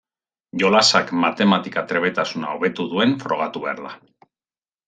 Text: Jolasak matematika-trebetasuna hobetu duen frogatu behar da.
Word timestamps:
Jolasak 0.61 1.11
matematika-trebetasuna 1.25 2.55
hobetu 2.57 2.89
duen 2.95 3.17
frogatu 3.27 3.63
behar 3.67 3.83
da. 3.89 3.93